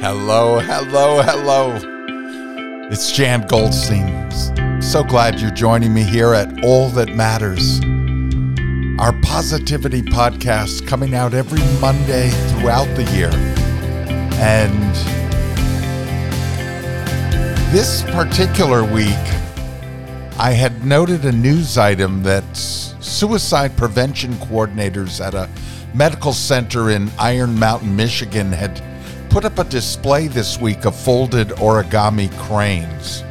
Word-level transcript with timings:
Hello, 0.00 0.60
hello, 0.60 1.22
hello. 1.22 1.76
It's 2.88 3.10
Jan 3.10 3.44
Goldstein. 3.48 4.30
So 4.80 5.02
glad 5.02 5.40
you're 5.40 5.50
joining 5.50 5.92
me 5.92 6.04
here 6.04 6.34
at 6.34 6.62
All 6.62 6.88
That 6.90 7.16
Matters, 7.16 7.80
our 9.00 9.12
positivity 9.22 10.02
podcast 10.02 10.86
coming 10.86 11.16
out 11.16 11.34
every 11.34 11.58
Monday 11.80 12.30
throughout 12.30 12.86
the 12.94 13.02
year. 13.12 13.32
And 14.38 14.94
this 17.74 18.04
particular 18.12 18.84
week, 18.84 19.08
I 20.38 20.52
had 20.52 20.84
noted 20.86 21.24
a 21.24 21.32
news 21.32 21.76
item 21.76 22.22
that 22.22 22.56
suicide 22.56 23.76
prevention 23.76 24.34
coordinators 24.34 25.20
at 25.20 25.34
a 25.34 25.50
medical 25.92 26.32
center 26.32 26.90
in 26.90 27.10
Iron 27.18 27.58
Mountain, 27.58 27.96
Michigan 27.96 28.52
had 28.52 28.80
put 29.30 29.44
up 29.44 29.58
a 29.58 29.64
display 29.64 30.26
this 30.26 30.60
week 30.60 30.84
of 30.84 30.96
folded 30.96 31.48
origami 31.48 32.30
cranes. 32.38 33.22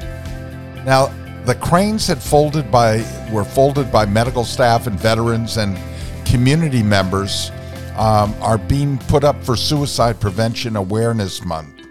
Now, 0.85 1.07
the 1.45 1.55
cranes 1.55 2.07
had 2.07 2.21
folded 2.21 2.71
by 2.71 2.97
were 3.31 3.43
folded 3.43 3.91
by 3.91 4.05
medical 4.05 4.43
staff 4.43 4.88
and 4.88 4.99
veterans 4.99 5.57
and 5.57 5.77
community 6.25 6.83
members 6.83 7.52
um, 7.95 8.33
are 8.41 8.57
being 8.57 8.97
put 8.97 9.23
up 9.23 9.43
for 9.43 9.55
Suicide 9.55 10.19
Prevention 10.19 10.75
Awareness 10.75 11.43
Month, 11.43 11.81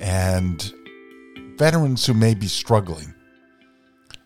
and 0.00 0.72
veterans 1.56 2.04
who 2.06 2.14
may 2.14 2.34
be 2.34 2.48
struggling. 2.48 3.14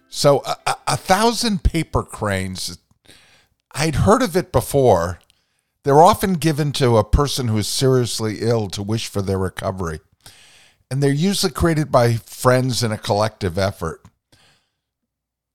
So, 0.08 0.42
a, 0.44 0.56
a, 0.66 0.76
a 0.88 0.96
thousand 0.96 1.62
paper 1.62 2.02
cranes. 2.02 2.78
I'd 3.72 3.94
heard 3.94 4.22
of 4.22 4.36
it 4.36 4.50
before 4.50 5.19
they're 5.84 6.02
often 6.02 6.34
given 6.34 6.72
to 6.72 6.96
a 6.96 7.04
person 7.04 7.48
who 7.48 7.58
is 7.58 7.68
seriously 7.68 8.38
ill 8.40 8.68
to 8.68 8.82
wish 8.82 9.08
for 9.08 9.22
their 9.22 9.38
recovery. 9.38 10.00
And 10.90 11.02
they're 11.02 11.10
usually 11.10 11.52
created 11.52 11.90
by 11.90 12.14
friends 12.14 12.82
in 12.82 12.92
a 12.92 12.98
collective 12.98 13.56
effort. 13.56 14.02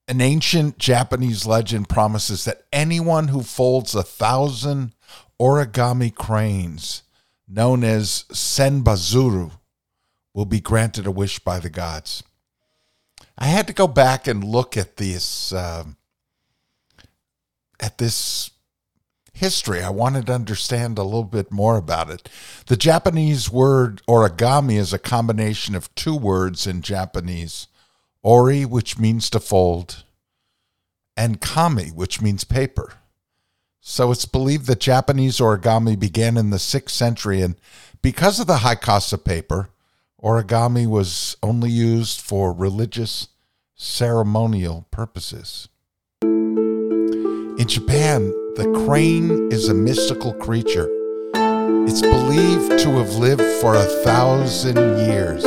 An 0.08 0.20
ancient 0.20 0.78
Japanese 0.78 1.46
legend 1.46 1.88
promises 1.88 2.44
that 2.44 2.62
anyone 2.72 3.28
who 3.28 3.42
folds 3.42 3.94
a 3.94 4.02
thousand 4.02 4.94
origami 5.40 6.14
cranes, 6.14 7.02
known 7.48 7.84
as 7.84 8.24
senbazuru, 8.32 9.52
will 10.32 10.44
be 10.44 10.60
granted 10.60 11.06
a 11.06 11.10
wish 11.10 11.38
by 11.38 11.58
the 11.58 11.70
gods. 11.70 12.22
I 13.38 13.46
had 13.46 13.66
to 13.66 13.72
go 13.72 13.86
back 13.86 14.26
and 14.26 14.44
look 14.44 14.76
at 14.76 14.96
this 14.96 15.52
uh, 15.52 15.84
at 17.80 17.98
this 17.98 18.50
history. 19.36 19.82
I 19.82 19.90
wanted 19.90 20.26
to 20.26 20.34
understand 20.34 20.98
a 20.98 21.02
little 21.02 21.24
bit 21.24 21.52
more 21.52 21.76
about 21.76 22.10
it. 22.10 22.28
The 22.66 22.76
Japanese 22.76 23.50
word 23.50 24.02
origami 24.08 24.76
is 24.76 24.92
a 24.92 24.98
combination 24.98 25.74
of 25.74 25.94
two 25.94 26.16
words 26.16 26.66
in 26.66 26.82
Japanese 26.82 27.68
ori, 28.22 28.64
which 28.64 28.98
means 28.98 29.30
to 29.30 29.38
fold, 29.38 30.04
and 31.16 31.40
kami, 31.40 31.88
which 31.90 32.20
means 32.20 32.44
paper. 32.44 32.94
So 33.80 34.10
it's 34.10 34.24
believed 34.24 34.66
that 34.66 34.80
Japanese 34.80 35.38
origami 35.38 35.96
began 35.96 36.36
in 36.36 36.50
the 36.50 36.56
6th 36.56 36.90
century, 36.90 37.40
and 37.40 37.54
because 38.02 38.40
of 38.40 38.48
the 38.48 38.58
high 38.58 38.74
cost 38.74 39.12
of 39.12 39.24
paper, 39.24 39.68
origami 40.20 40.88
was 40.88 41.36
only 41.42 41.70
used 41.70 42.20
for 42.20 42.52
religious 42.52 43.28
ceremonial 43.76 44.86
purposes. 44.90 45.68
In 47.66 47.70
Japan, 47.70 48.32
the 48.54 48.84
crane 48.86 49.50
is 49.50 49.68
a 49.68 49.74
mystical 49.74 50.32
creature. 50.34 50.88
It's 51.34 52.00
believed 52.00 52.78
to 52.78 52.90
have 52.98 53.16
lived 53.16 53.42
for 53.60 53.74
a 53.74 53.82
thousand 54.04 54.76
years. 54.98 55.44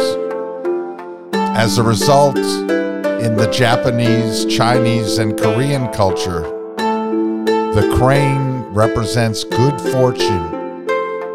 As 1.55 1.77
a 1.77 1.83
result, 1.83 2.35
in 2.35 3.37
the 3.37 3.49
Japanese, 3.53 4.43
Chinese, 4.53 5.17
and 5.17 5.39
Korean 5.39 5.87
culture, 5.93 6.41
the 6.75 7.89
crane 7.97 8.63
represents 8.73 9.45
good 9.45 9.79
fortune 9.79 10.89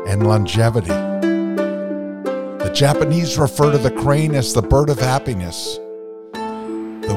and 0.07 0.27
longevity. 0.27 0.89
The 2.63 2.73
Japanese 2.75 3.39
refer 3.39 3.73
to 3.73 3.79
the 3.79 3.91
crane 3.91 4.35
as 4.35 4.53
the 4.53 4.61
bird 4.61 4.91
of 4.91 4.99
happiness 4.99 5.79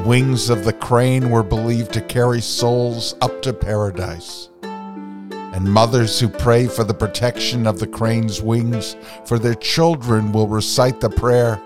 wings 0.07 0.50
of 0.50 0.63
the 0.63 0.72
crane 0.72 1.29
were 1.29 1.44
believed 1.44 1.91
to 1.91 2.00
carry 2.00 2.40
souls 2.40 3.13
up 3.19 3.41
to 3.41 3.51
paradise. 3.51 4.47
And 4.63 5.66
mothers 5.66 6.18
who 6.18 6.29
pray 6.29 6.68
for 6.68 6.85
the 6.85 6.94
protection 6.94 7.68
of 7.68 7.79
the 7.79 7.88
crane's 7.88 8.41
wings 8.41 8.95
for 9.25 9.38
their 9.38 9.56
children 9.56 10.31
will 10.31 10.47
recite 10.47 11.01
the 11.01 11.09
prayer 11.09 11.62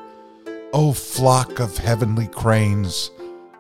O 0.74 0.92
flock 0.92 1.60
of 1.60 1.78
heavenly 1.78 2.28
cranes, 2.30 3.12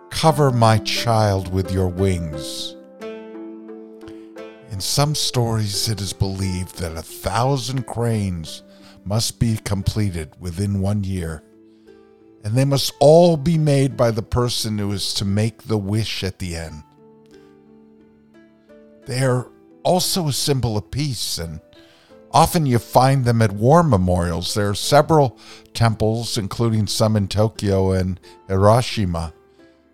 cover 0.09 0.49
my 0.49 0.79
child 0.79 1.53
with 1.53 1.71
your 1.71 1.87
wings. 1.87 2.75
In 4.71 4.79
some 4.79 5.13
stories, 5.13 5.89
it 5.89 6.01
is 6.01 6.13
believed 6.13 6.79
that 6.79 6.97
a 6.97 7.03
thousand 7.03 7.85
cranes 7.85 8.63
must 9.05 9.39
be 9.39 9.57
completed 9.57 10.31
within 10.39 10.81
one 10.81 11.03
year 11.03 11.43
and 12.43 12.55
they 12.55 12.65
must 12.65 12.93
all 12.99 13.37
be 13.37 13.57
made 13.57 13.95
by 13.95 14.11
the 14.11 14.23
person 14.23 14.77
who 14.77 14.91
is 14.91 15.13
to 15.15 15.25
make 15.25 15.63
the 15.63 15.77
wish 15.77 16.23
at 16.23 16.39
the 16.39 16.55
end. 16.55 16.83
They 19.05 19.23
are 19.23 19.47
also 19.83 20.27
a 20.27 20.33
symbol 20.33 20.77
of 20.77 20.91
peace, 20.91 21.37
and 21.37 21.59
often 22.31 22.65
you 22.65 22.79
find 22.79 23.25
them 23.25 23.41
at 23.41 23.51
war 23.51 23.83
memorials. 23.83 24.53
There 24.53 24.69
are 24.69 24.75
several 24.75 25.37
temples, 25.73 26.37
including 26.37 26.87
some 26.87 27.15
in 27.15 27.27
Tokyo 27.27 27.91
and 27.91 28.19
Hiroshima, 28.47 29.33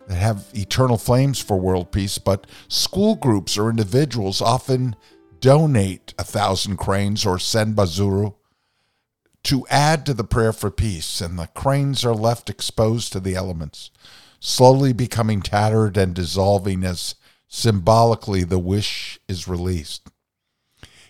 that 0.08 0.16
have 0.16 0.46
eternal 0.54 0.98
flames 0.98 1.42
for 1.42 1.60
world 1.60 1.92
peace, 1.92 2.18
but 2.18 2.48
school 2.70 3.16
groups 3.16 3.58
or 3.58 3.70
individuals 3.70 4.42
often 4.42 4.96
donate 5.40 6.14
a 6.18 6.24
thousand 6.24 6.78
cranes 6.78 7.26
or 7.26 7.38
senbazuru 7.38 8.34
to 9.48 9.66
add 9.70 10.06
to 10.06 10.14
the 10.14 10.26
prayer 10.26 10.52
for 10.52 10.70
peace, 10.70 11.22
and 11.22 11.40
the 11.40 11.48
cranes 11.48 12.04
are 12.04 12.14
left 12.14 12.50
exposed 12.50 13.14
to 13.14 13.20
the 13.22 13.34
elements, 13.34 13.92
slowly 14.42 14.92
becoming 14.92 15.42
tattered 15.42 15.96
and 15.96 16.14
dissolving 16.14 16.84
as 16.84 17.16
symbolically 17.48 18.44
the 18.44 18.60
wish 18.60 19.18
is 19.30 19.48
released. 19.48 20.10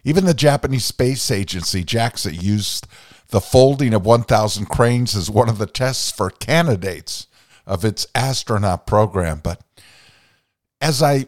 Even 0.03 0.25
the 0.25 0.35
Japanese 0.35 0.85
Space 0.85 1.31
Agency, 1.31 1.83
JAXA, 1.83 2.39
used 2.39 2.85
the 3.29 3.41
folding 3.41 3.95
of 3.95 4.05
1,000 4.05 4.67
cranes 4.67 5.15
as 5.15 5.31
one 5.31 5.49
of 5.49 5.57
the 5.57 5.65
tests 5.65 6.11
for 6.11 6.29
candidates 6.29 7.25
of 7.65 7.83
its 7.83 8.05
astronaut 8.13 8.85
program. 8.85 9.41
But 9.43 9.61
as 10.79 11.01
I 11.01 11.25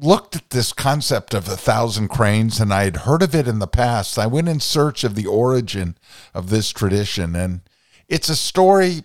looked 0.00 0.36
at 0.36 0.50
this 0.50 0.72
concept 0.72 1.34
of 1.34 1.48
a 1.48 1.56
thousand 1.56 2.08
cranes 2.08 2.60
and 2.60 2.72
I 2.72 2.84
had 2.84 2.98
heard 2.98 3.22
of 3.22 3.34
it 3.34 3.48
in 3.48 3.58
the 3.58 3.66
past. 3.66 4.18
I 4.18 4.26
went 4.26 4.48
in 4.48 4.60
search 4.60 5.04
of 5.04 5.14
the 5.14 5.26
origin 5.26 5.96
of 6.34 6.50
this 6.50 6.70
tradition, 6.70 7.34
and 7.34 7.60
it's 8.08 8.28
a 8.28 8.36
story 8.36 9.04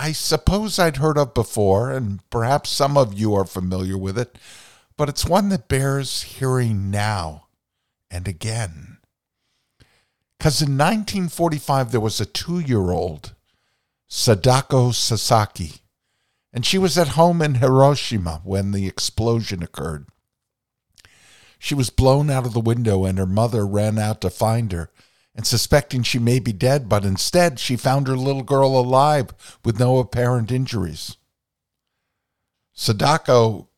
I 0.00 0.12
suppose 0.12 0.78
I'd 0.78 0.96
heard 0.96 1.18
of 1.18 1.34
before, 1.34 1.90
and 1.90 2.20
perhaps 2.30 2.70
some 2.70 2.96
of 2.96 3.12
you 3.12 3.34
are 3.34 3.44
familiar 3.44 3.98
with 3.98 4.16
it, 4.16 4.38
but 4.96 5.10
it's 5.10 5.26
one 5.26 5.50
that 5.50 5.68
bears 5.68 6.22
hearing 6.22 6.90
now 6.90 7.48
and 8.10 8.26
again. 8.26 8.96
Because 10.38 10.62
in 10.62 10.78
1945, 10.78 11.90
there 11.90 12.00
was 12.00 12.18
a 12.18 12.24
two 12.24 12.60
year 12.60 12.90
old, 12.90 13.34
Sadako 14.08 14.92
Sasaki, 14.92 15.82
and 16.50 16.64
she 16.64 16.78
was 16.78 16.96
at 16.96 17.08
home 17.08 17.42
in 17.42 17.56
Hiroshima 17.56 18.40
when 18.42 18.72
the 18.72 18.86
explosion 18.86 19.62
occurred. 19.62 20.06
She 21.62 21.74
was 21.74 21.90
blown 21.90 22.30
out 22.30 22.46
of 22.46 22.54
the 22.54 22.58
window, 22.58 23.04
and 23.04 23.18
her 23.18 23.26
mother 23.26 23.66
ran 23.66 23.98
out 23.98 24.22
to 24.22 24.30
find 24.30 24.72
her, 24.72 24.90
and 25.34 25.46
suspecting 25.46 26.02
she 26.02 26.18
may 26.18 26.38
be 26.38 26.54
dead, 26.54 26.88
but 26.88 27.04
instead 27.04 27.60
she 27.60 27.76
found 27.76 28.08
her 28.08 28.16
little 28.16 28.42
girl 28.42 28.80
alive 28.80 29.58
with 29.62 29.78
no 29.78 29.98
apparent 29.98 30.50
injuries. 30.50 31.18
Sadako 32.72 33.68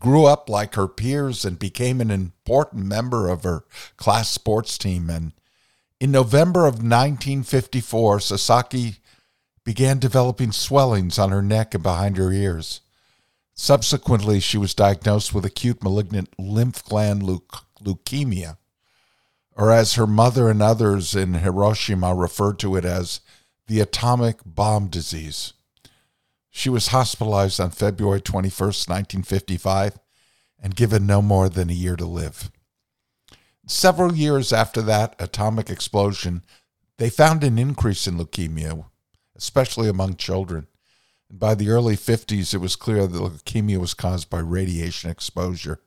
grew 0.00 0.26
up 0.26 0.50
like 0.50 0.74
her 0.74 0.86
peers 0.86 1.46
and 1.46 1.58
became 1.58 2.02
an 2.02 2.10
important 2.10 2.84
member 2.84 3.28
of 3.28 3.42
her 3.42 3.64
class 3.96 4.30
sports 4.30 4.76
team. 4.76 5.08
And 5.08 5.32
in 5.98 6.10
November 6.10 6.66
of 6.66 6.74
1954, 6.74 8.20
Sasaki 8.20 8.96
began 9.64 9.98
developing 9.98 10.52
swellings 10.52 11.18
on 11.18 11.30
her 11.30 11.42
neck 11.42 11.72
and 11.72 11.82
behind 11.82 12.18
her 12.18 12.30
ears. 12.30 12.82
Subsequently, 13.60 14.38
she 14.38 14.56
was 14.56 14.72
diagnosed 14.72 15.34
with 15.34 15.44
acute 15.44 15.82
malignant 15.82 16.28
lymph 16.38 16.84
gland 16.84 17.22
leukemia, 17.22 18.56
or 19.56 19.72
as 19.72 19.94
her 19.94 20.06
mother 20.06 20.48
and 20.48 20.62
others 20.62 21.16
in 21.16 21.34
Hiroshima 21.34 22.14
referred 22.14 22.60
to 22.60 22.76
it 22.76 22.84
as 22.84 23.20
the 23.66 23.80
atomic 23.80 24.38
bomb 24.46 24.86
disease. 24.86 25.54
She 26.48 26.70
was 26.70 26.88
hospitalized 26.88 27.58
on 27.58 27.70
February 27.70 28.20
21, 28.20 28.68
1955, 28.68 29.98
and 30.62 30.76
given 30.76 31.04
no 31.04 31.20
more 31.20 31.48
than 31.48 31.68
a 31.68 31.72
year 31.72 31.96
to 31.96 32.06
live. 32.06 32.52
Several 33.66 34.14
years 34.14 34.52
after 34.52 34.80
that 34.82 35.16
atomic 35.18 35.68
explosion, 35.68 36.44
They 36.98 37.10
found 37.10 37.44
an 37.44 37.58
increase 37.58 38.06
in 38.06 38.18
leukemia, 38.18 38.84
especially 39.36 39.88
among 39.88 40.16
children. 40.16 40.66
By 41.30 41.54
the 41.54 41.68
early 41.68 41.96
50s, 41.96 42.54
it 42.54 42.58
was 42.58 42.74
clear 42.74 43.06
that 43.06 43.18
leukemia 43.18 43.78
was 43.78 43.92
caused 43.92 44.30
by 44.30 44.38
radiation 44.38 45.10
exposure. 45.10 45.80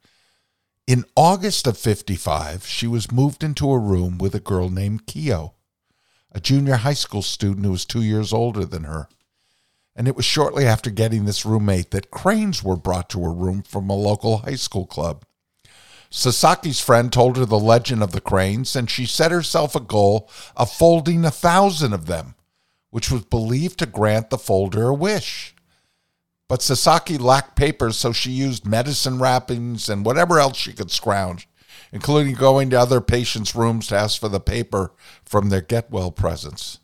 In 0.86 1.04
August 1.16 1.66
of 1.66 1.78
55, 1.78 2.66
she 2.66 2.86
was 2.86 3.12
moved 3.12 3.44
into 3.44 3.72
a 3.72 3.80
room 3.80 4.18
with 4.20 4.36
a 4.36 4.40
girl 4.40 4.70
named 4.70 5.08
Keo, 5.08 5.56
a 6.32 6.40
junior 6.40 6.76
high 6.76 6.94
school 6.94 7.24
student 7.24 7.66
who 7.66 7.72
was 7.72 7.86
two 7.86 8.04
years 8.04 8.32
older 8.32 8.66
than 8.66 8.84
her. 8.84 9.08
And 9.96 10.08
it 10.08 10.16
was 10.16 10.26
shortly 10.26 10.66
after 10.66 10.90
getting 10.90 11.26
this 11.26 11.46
roommate 11.46 11.92
that 11.92 12.12
cranes 12.12 12.64
were 12.64 12.78
brought 12.78 13.10
to 13.10 13.24
her 13.24 13.34
room 13.34 13.64
from 13.64 13.90
a 13.90 13.96
local 13.96 14.40
high 14.40 14.56
school 14.56 14.86
club. 14.86 15.26
Sasaki's 16.12 16.80
friend 16.80 17.12
told 17.12 17.38
her 17.38 17.46
the 17.46 17.58
legend 17.58 18.04
of 18.04 18.12
the 18.12 18.22
cranes, 18.22 18.76
and 18.76 18.90
she 18.90 19.06
set 19.06 19.32
herself 19.32 19.76
a 19.76 19.80
goal 19.80 20.30
of 20.56 20.72
folding 20.72 21.26
a 21.26 21.32
thousand 21.32 21.94
of 21.94 22.06
them, 22.06 22.36
which 22.92 23.10
was 23.10 23.24
believed 23.24 23.80
to 23.80 23.86
grant 23.86 24.30
the 24.30 24.38
folder 24.38 24.90
a 24.90 24.94
wish. 24.94 25.56
But 26.48 26.62
Sasaki 26.62 27.18
lacked 27.18 27.56
papers, 27.56 27.98
so 27.98 28.12
she 28.12 28.32
used 28.32 28.68
medicine 28.68 29.20
wrappings 29.20 29.90
and 29.90 30.06
whatever 30.06 30.40
else 30.40 30.58
she 30.58 30.74
could 30.74 30.92
scrounge, 30.92 31.48
including 31.94 32.36
going 32.36 32.70
to 32.70 32.80
other 32.80 33.02
patients' 33.02 33.56
rooms 33.56 33.88
to 33.88 33.96
ask 33.96 34.20
for 34.20 34.28
the 34.28 34.42
paper 34.42 34.92
from 35.26 35.50
their 35.50 35.62
get 35.62 35.90
well 35.90 36.12
presents. 36.12 36.80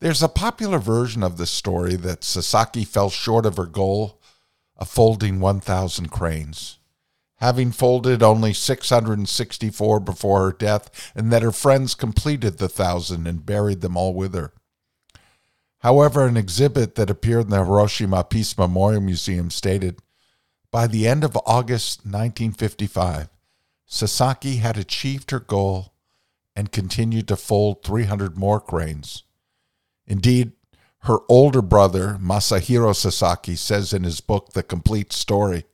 There's 0.00 0.22
a 0.22 0.28
popular 0.28 0.78
version 0.78 1.22
of 1.22 1.36
this 1.36 1.50
story 1.50 1.96
that 1.96 2.24
Sasaki 2.24 2.84
fell 2.84 3.10
short 3.10 3.44
of 3.44 3.56
her 3.56 3.66
goal 3.66 4.20
of 4.76 4.88
folding 4.88 5.40
1,000 5.40 6.08
cranes, 6.10 6.78
having 7.36 7.72
folded 7.72 8.22
only 8.22 8.54
664 8.54 10.00
before 10.00 10.40
her 10.44 10.52
death, 10.52 11.12
and 11.14 11.30
that 11.32 11.42
her 11.42 11.52
friends 11.52 11.94
completed 11.94 12.56
the 12.58 12.68
thousand 12.68 13.26
and 13.26 13.44
buried 13.44 13.82
them 13.82 13.96
all 13.96 14.14
with 14.14 14.32
her. 14.34 14.54
However, 15.80 16.26
an 16.26 16.36
exhibit 16.36 16.94
that 16.94 17.10
appeared 17.10 17.46
in 17.46 17.50
the 17.50 17.64
Hiroshima 17.64 18.24
Peace 18.24 18.56
Memorial 18.56 19.00
Museum 19.00 19.50
stated 19.50 20.00
by 20.70 20.86
the 20.86 21.08
end 21.08 21.24
of 21.24 21.38
August 21.46 22.00
1955, 22.00 23.28
Sasaki 23.86 24.56
had 24.56 24.76
achieved 24.76 25.30
her 25.30 25.40
goal 25.40 25.94
and 26.54 26.70
continued 26.70 27.26
to 27.28 27.36
fold 27.36 27.82
300 27.82 28.36
more 28.36 28.60
cranes. 28.60 29.24
Indeed, 30.06 30.52
her 31.04 31.18
older 31.28 31.62
brother, 31.62 32.18
Masahiro 32.20 32.94
Sasaki, 32.94 33.56
says 33.56 33.94
in 33.94 34.04
his 34.04 34.20
book, 34.20 34.52
The 34.52 34.62
Complete 34.62 35.12
Story 35.12 35.64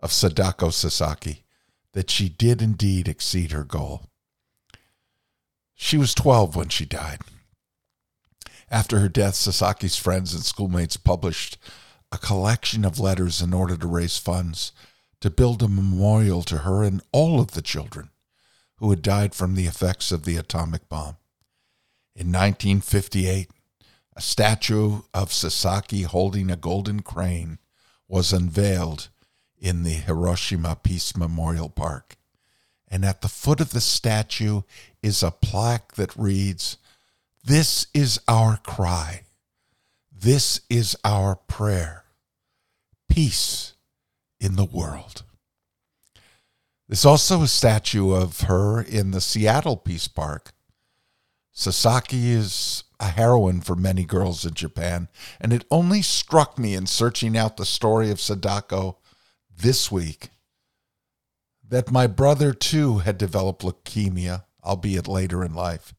of 0.00 0.12
Sadako 0.12 0.70
Sasaki, 0.70 1.44
that 1.92 2.10
she 2.10 2.28
did 2.28 2.60
indeed 2.60 3.08
exceed 3.08 3.52
her 3.52 3.64
goal. 3.64 4.10
She 5.74 5.96
was 5.96 6.12
12 6.12 6.54
when 6.54 6.68
she 6.68 6.84
died. 6.84 7.20
After 8.74 8.98
her 8.98 9.08
death, 9.08 9.36
Sasaki's 9.36 9.94
friends 9.94 10.34
and 10.34 10.44
schoolmates 10.44 10.96
published 10.96 11.58
a 12.10 12.18
collection 12.18 12.84
of 12.84 12.98
letters 12.98 13.40
in 13.40 13.54
order 13.54 13.76
to 13.76 13.86
raise 13.86 14.18
funds 14.18 14.72
to 15.20 15.30
build 15.30 15.62
a 15.62 15.68
memorial 15.68 16.42
to 16.42 16.58
her 16.58 16.82
and 16.82 17.00
all 17.12 17.38
of 17.38 17.52
the 17.52 17.62
children 17.62 18.10
who 18.78 18.90
had 18.90 19.00
died 19.00 19.32
from 19.32 19.54
the 19.54 19.66
effects 19.66 20.10
of 20.10 20.24
the 20.24 20.36
atomic 20.36 20.88
bomb. 20.88 21.18
In 22.16 22.32
1958, 22.32 23.48
a 24.16 24.20
statue 24.20 25.02
of 25.14 25.32
Sasaki 25.32 26.02
holding 26.02 26.50
a 26.50 26.56
golden 26.56 26.98
crane 26.98 27.60
was 28.08 28.32
unveiled 28.32 29.08
in 29.56 29.84
the 29.84 29.90
Hiroshima 29.94 30.76
Peace 30.82 31.16
Memorial 31.16 31.68
Park. 31.68 32.16
And 32.88 33.04
at 33.04 33.20
the 33.20 33.28
foot 33.28 33.60
of 33.60 33.70
the 33.70 33.80
statue 33.80 34.62
is 35.00 35.22
a 35.22 35.30
plaque 35.30 35.94
that 35.94 36.16
reads, 36.16 36.76
this 37.44 37.86
is 37.92 38.20
our 38.26 38.56
cry. 38.58 39.22
This 40.10 40.62
is 40.70 40.96
our 41.04 41.36
prayer. 41.36 42.04
Peace 43.08 43.74
in 44.40 44.56
the 44.56 44.64
world. 44.64 45.24
There's 46.88 47.04
also 47.04 47.42
a 47.42 47.48
statue 47.48 48.12
of 48.12 48.42
her 48.42 48.80
in 48.80 49.10
the 49.10 49.20
Seattle 49.20 49.76
Peace 49.76 50.08
Park. 50.08 50.52
Sasaki 51.52 52.30
is 52.30 52.84
a 52.98 53.08
heroine 53.08 53.60
for 53.60 53.76
many 53.76 54.04
girls 54.04 54.44
in 54.44 54.54
Japan, 54.54 55.08
and 55.40 55.52
it 55.52 55.64
only 55.70 56.02
struck 56.02 56.58
me 56.58 56.74
in 56.74 56.86
searching 56.86 57.36
out 57.36 57.56
the 57.56 57.64
story 57.64 58.10
of 58.10 58.20
Sadako 58.20 58.98
this 59.54 59.92
week 59.92 60.30
that 61.66 61.90
my 61.90 62.06
brother 62.06 62.52
too 62.52 62.98
had 62.98 63.18
developed 63.18 63.62
leukemia, 63.62 64.44
albeit 64.64 65.08
later 65.08 65.44
in 65.44 65.54
life. 65.54 65.94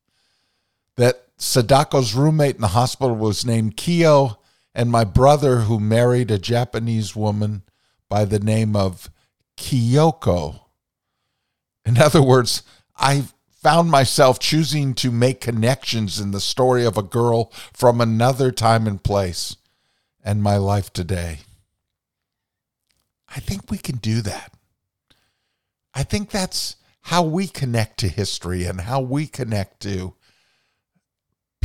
That 0.98 1.25
Sadako's 1.38 2.14
roommate 2.14 2.56
in 2.56 2.62
the 2.62 2.70
hospital 2.70 3.16
was 3.16 3.46
named 3.46 3.78
Kyo, 3.78 4.40
and 4.74 4.90
my 4.90 5.04
brother, 5.04 5.62
who 5.62 5.80
married 5.80 6.32
a 6.32 6.38
Japanese 6.38 7.16
woman 7.16 7.64
by 8.10 8.26
the 8.26 8.40
name 8.40 8.76
of 8.76 9.10
Kyoko. 9.58 10.62
In 11.86 11.98
other 11.98 12.22
words, 12.22 12.64
I 12.98 13.26
found 13.62 13.90
myself 13.90 14.40
choosing 14.40 14.94
to 14.94 15.12
make 15.12 15.42
connections 15.42 16.20
in 16.20 16.32
the 16.32 16.40
story 16.40 16.86
of 16.86 16.98
a 16.98 17.04
girl 17.04 17.52
from 17.74 18.00
another 18.00 18.52
time 18.52 18.88
and 18.88 19.04
place 19.04 19.58
and 20.24 20.42
my 20.42 20.58
life 20.58 20.92
today. 20.94 21.40
I 23.28 23.40
think 23.40 23.70
we 23.70 23.78
can 23.78 23.98
do 23.98 24.22
that. 24.22 24.54
I 25.94 26.04
think 26.04 26.30
that's 26.30 26.76
how 27.02 27.24
we 27.24 27.48
connect 27.48 28.00
to 28.00 28.08
history 28.08 28.66
and 28.66 28.82
how 28.82 29.02
we 29.02 29.28
connect 29.28 29.82
to 29.82 30.16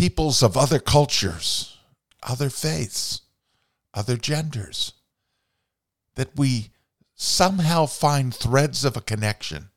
peoples 0.00 0.42
of 0.42 0.56
other 0.56 0.78
cultures, 0.78 1.76
other 2.22 2.48
faiths, 2.48 3.20
other 3.92 4.16
genders, 4.16 4.94
that 6.14 6.34
we 6.34 6.70
somehow 7.14 7.84
find 7.84 8.34
threads 8.34 8.82
of 8.82 8.96
a 8.96 9.02
connection 9.02 9.68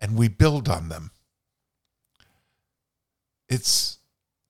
and 0.00 0.16
we 0.16 0.28
build 0.28 0.66
on 0.66 0.88
them. 0.88 1.10
It's 3.50 3.98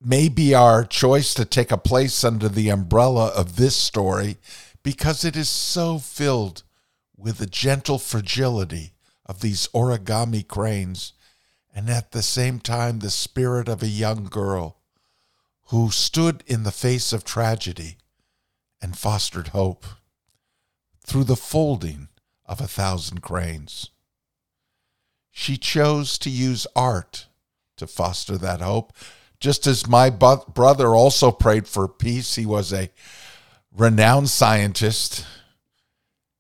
maybe 0.01 0.55
our 0.55 0.85
choice 0.85 1.35
to 1.35 1.45
take 1.45 1.73
a 1.73 1.77
place 1.77 2.23
under 2.23 2.49
the 2.49 2.69
umbrella 2.69 3.33
of 3.35 3.57
this 3.57 3.75
story 3.75 4.37
because 4.85 5.25
it 5.25 5.37
is 5.37 5.49
so 5.49 5.99
filled 5.99 6.63
with 7.17 7.39
the 7.39 7.47
gentle 7.47 7.99
fragility 7.99 8.93
of 9.27 9.41
these 9.41 9.67
origami 9.75 10.47
cranes 10.47 11.15
and 11.75 11.91
at 11.91 12.13
the 12.13 12.23
same 12.23 12.61
time 12.61 13.01
the 13.01 13.11
spirit 13.11 13.69
of 13.69 13.83
a 13.83 13.89
young 13.89 14.23
girl 14.27 14.77
who 15.71 15.91
stood 15.91 16.43
in 16.47 16.65
the 16.65 16.73
face 16.73 17.13
of 17.13 17.25
tragedy 17.25 17.97
and 18.83 18.99
fostered 18.99 19.49
hope 19.49 19.85
through 21.05 21.23
the 21.23 21.37
folding 21.37 22.09
of 22.45 22.61
a 22.61 22.67
thousand 22.67 23.23
cranes. 23.23 23.91
She 25.31 25.57
chose 25.57 26.19
to 26.19 26.31
use 26.31 26.67
art 26.75 27.29
to 27.77 27.87
foster 27.87 28.37
that 28.37 28.61
hope, 28.61 28.93
just 29.39 29.65
as 29.67 29.87
my 29.87 30.11
brother 30.11 30.89
also 30.89 31.31
prayed 31.31 31.69
for 31.69 31.87
peace. 31.87 32.35
He 32.35 32.45
was 32.45 32.73
a 32.73 32.91
renowned 33.73 34.29
scientist, 34.29 35.25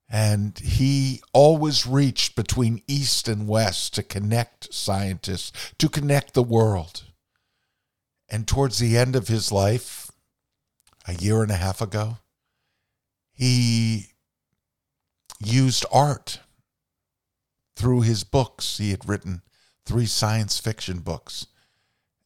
and 0.08 0.58
he 0.58 1.22
always 1.32 1.86
reached 1.86 2.34
between 2.34 2.82
East 2.88 3.28
and 3.28 3.46
West 3.46 3.94
to 3.94 4.02
connect 4.02 4.74
scientists, 4.74 5.72
to 5.78 5.88
connect 5.88 6.34
the 6.34 6.42
world. 6.42 7.04
And 8.30 8.46
towards 8.46 8.78
the 8.78 8.96
end 8.96 9.16
of 9.16 9.28
his 9.28 9.50
life, 9.50 10.10
a 11.06 11.14
year 11.14 11.42
and 11.42 11.50
a 11.50 11.56
half 11.56 11.80
ago, 11.80 12.18
he 13.32 14.12
used 15.40 15.84
art 15.92 16.40
through 17.74 18.02
his 18.02 18.22
books. 18.22 18.78
He 18.78 18.90
had 18.90 19.08
written 19.08 19.42
three 19.84 20.06
science 20.06 20.60
fiction 20.60 21.00
books, 21.00 21.46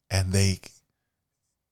and 0.09 0.31
they 0.31 0.59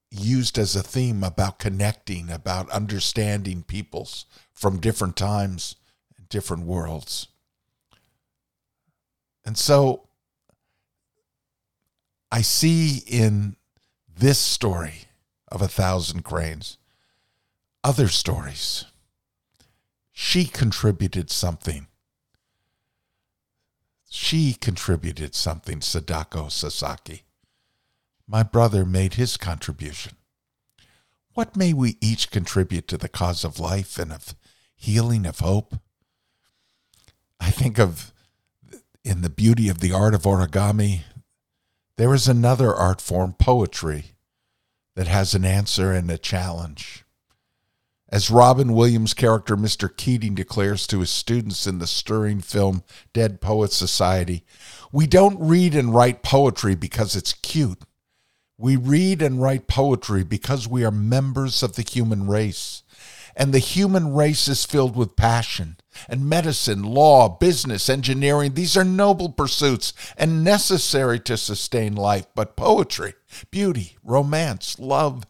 used 0.09 0.57
as 0.57 0.75
a 0.75 0.83
theme 0.83 1.23
about 1.23 1.59
connecting, 1.59 2.31
about 2.31 2.69
understanding 2.69 3.61
peoples 3.63 4.25
from 4.51 4.79
different 4.79 5.15
times 5.15 5.75
and 6.17 6.27
different 6.29 6.63
worlds. 6.63 7.27
And 9.45 9.57
so 9.57 10.07
I 12.31 12.41
see 12.41 13.03
in 13.05 13.57
this 14.17 14.39
story 14.39 15.05
of 15.47 15.61
a 15.61 15.67
thousand 15.67 16.23
cranes, 16.23 16.77
other 17.83 18.07
stories. 18.07 18.85
She 20.11 20.45
contributed 20.45 21.29
something. 21.29 21.87
She 24.09 24.53
contributed 24.53 25.33
something, 25.35 25.81
Sadako 25.81 26.49
Sasaki. 26.49 27.23
My 28.27 28.43
brother 28.43 28.85
made 28.85 29.15
his 29.15 29.37
contribution. 29.37 30.13
What 31.33 31.57
may 31.57 31.73
we 31.73 31.97
each 31.99 32.29
contribute 32.29 32.87
to 32.89 32.97
the 32.97 33.09
cause 33.09 33.43
of 33.43 33.59
life 33.59 33.97
and 33.97 34.13
of 34.13 34.35
healing, 34.75 35.25
of 35.25 35.39
hope? 35.39 35.75
I 37.39 37.49
think 37.49 37.79
of 37.79 38.13
in 39.03 39.21
the 39.21 39.29
beauty 39.29 39.67
of 39.67 39.79
the 39.79 39.91
art 39.91 40.13
of 40.13 40.23
origami 40.23 41.01
there 41.97 42.13
is 42.13 42.27
another 42.27 42.73
art 42.73 43.01
form, 43.01 43.33
poetry, 43.33 44.15
that 44.95 45.07
has 45.07 45.33
an 45.33 45.45
answer 45.45 45.91
and 45.91 46.09
a 46.09 46.17
challenge. 46.17 47.03
As 48.09 48.29
Robin 48.29 48.73
Williams' 48.73 49.15
character, 49.15 49.57
Mr. 49.57 49.89
Keating, 49.95 50.35
declares 50.35 50.85
to 50.87 50.99
his 50.99 51.09
students 51.09 51.65
in 51.65 51.79
the 51.79 51.87
stirring 51.87 52.41
film 52.41 52.83
Dead 53.11 53.41
Poets 53.41 53.75
Society, 53.75 54.43
we 54.91 55.07
don't 55.07 55.39
read 55.39 55.73
and 55.73 55.93
write 55.93 56.21
poetry 56.21 56.75
because 56.75 57.15
it's 57.15 57.33
cute. 57.33 57.81
We 58.55 58.75
read 58.75 59.23
and 59.23 59.41
write 59.41 59.67
poetry 59.67 60.23
because 60.23 60.67
we 60.67 60.85
are 60.85 60.91
members 60.91 61.63
of 61.63 61.75
the 61.75 61.81
human 61.81 62.27
race. 62.27 62.82
And 63.35 63.53
the 63.53 63.59
human 63.59 64.13
race 64.13 64.47
is 64.47 64.65
filled 64.65 64.95
with 64.95 65.15
passion. 65.15 65.77
And 66.07 66.29
medicine, 66.29 66.83
law, 66.83 67.29
business, 67.29 67.89
engineering, 67.89 68.53
these 68.53 68.77
are 68.77 68.83
noble 68.83 69.29
pursuits 69.29 69.93
and 70.17 70.43
necessary 70.43 71.19
to 71.21 71.37
sustain 71.37 71.95
life. 71.95 72.25
But 72.35 72.55
poetry, 72.55 73.13
beauty, 73.51 73.97
romance, 74.03 74.79
love, 74.79 75.25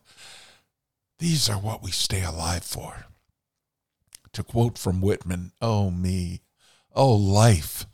these 1.19 1.49
are 1.49 1.59
what 1.59 1.83
we 1.83 1.91
stay 1.91 2.23
alive 2.23 2.63
for. 2.63 3.05
To 4.33 4.43
quote 4.43 4.77
from 4.77 4.99
Whitman, 4.99 5.51
oh 5.61 5.91
me, 5.91 6.41
oh 6.95 7.13
life, 7.13 7.85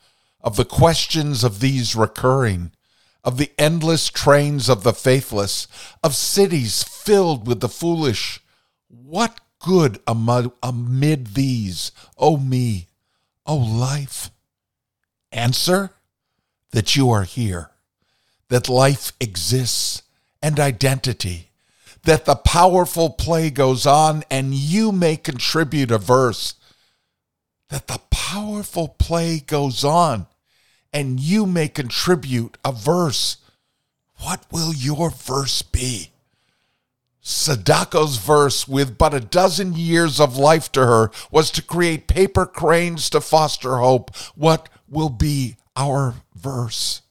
of 0.41 0.55
the 0.55 0.65
questions 0.65 1.43
of 1.43 1.59
these 1.59 1.95
recurring, 1.95 2.71
of 3.23 3.37
the 3.37 3.51
endless 3.57 4.09
trains 4.09 4.69
of 4.69 4.83
the 4.83 4.93
faithless, 4.93 5.67
of 6.03 6.15
cities 6.15 6.83
filled 6.83 7.45
with 7.45 7.59
the 7.59 7.69
foolish, 7.69 8.39
what 8.87 9.41
good 9.59 9.99
amid, 10.07 10.51
amid 10.63 11.27
these, 11.35 11.91
oh 12.17 12.37
me, 12.37 12.87
oh 13.45 13.57
life? 13.57 14.31
Answer 15.31 15.91
that 16.71 16.95
you 16.95 17.09
are 17.11 17.23
here, 17.23 17.71
that 18.49 18.69
life 18.69 19.11
exists 19.19 20.03
and 20.41 20.59
identity 20.59 21.49
that 22.03 22.25
the 22.25 22.35
powerful 22.35 23.09
play 23.09 23.49
goes 23.49 23.85
on 23.85 24.23
and 24.29 24.53
you 24.53 24.91
may 24.91 25.17
contribute 25.17 25.91
a 25.91 25.97
verse. 25.97 26.55
That 27.69 27.87
the 27.87 27.99
powerful 28.09 28.87
play 28.87 29.39
goes 29.39 29.83
on 29.83 30.27
and 30.91 31.19
you 31.19 31.45
may 31.45 31.67
contribute 31.67 32.57
a 32.63 32.71
verse. 32.71 33.37
What 34.21 34.45
will 34.51 34.73
your 34.73 35.09
verse 35.09 35.61
be? 35.61 36.08
Sadako's 37.21 38.17
verse, 38.17 38.67
with 38.67 38.97
but 38.97 39.13
a 39.13 39.19
dozen 39.19 39.73
years 39.73 40.19
of 40.19 40.38
life 40.38 40.71
to 40.71 40.81
her, 40.85 41.11
was 41.31 41.51
to 41.51 41.61
create 41.61 42.07
paper 42.07 42.45
cranes 42.45 43.09
to 43.09 43.21
foster 43.21 43.77
hope. 43.77 44.15
What 44.35 44.69
will 44.88 45.09
be 45.09 45.57
our 45.75 46.15
verse? 46.35 47.01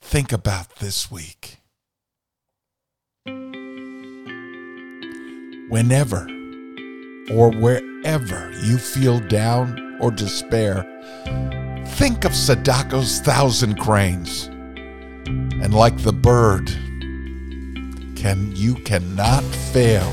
Think 0.00 0.32
about 0.32 0.76
this 0.76 1.10
week. 1.10 1.62
whenever 5.72 6.28
or 7.32 7.50
wherever 7.50 8.52
you 8.62 8.76
feel 8.76 9.18
down 9.20 9.96
or 10.02 10.10
despair, 10.10 10.84
think 11.96 12.26
of 12.26 12.32
Sadako's 12.32 13.20
thousand 13.20 13.78
cranes. 13.78 14.48
And 15.24 15.72
like 15.72 15.96
the 16.02 16.12
bird, 16.12 16.70
can 18.22 18.54
you 18.54 18.76
cannot 18.76 19.42
fail 19.72 20.08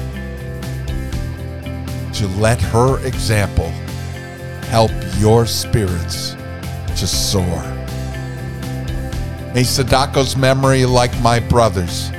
to 2.12 2.26
let 2.40 2.60
her 2.60 2.98
example 3.06 3.70
help 4.72 4.90
your 5.20 5.46
spirits 5.46 6.32
to 6.98 7.06
soar. 7.06 7.62
May 9.54 9.62
Sadako's 9.62 10.36
memory, 10.36 10.88
like 10.88 11.16
my 11.22 11.40
brother's, 11.40 12.10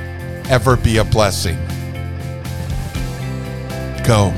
ever 0.49 0.77
be 0.77 0.95
a 0.95 1.03
blessing. 1.03 1.57
Go. 4.05 4.33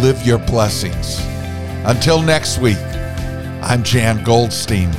Live 0.00 0.24
your 0.24 0.38
blessings. 0.38 1.18
Until 1.86 2.22
next 2.22 2.58
week, 2.60 2.78
I'm 3.62 3.82
Jan 3.82 4.22
Goldstein, 4.22 4.94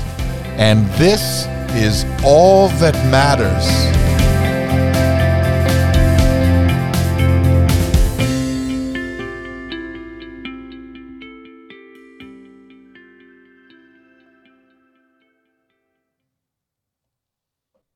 and 0.57 0.85
this 0.99 1.45
is 1.73 2.03
all 2.21 2.67
that 2.79 2.95
matters. 3.09 4.04